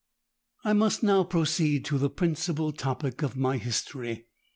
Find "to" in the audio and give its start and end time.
1.85-1.99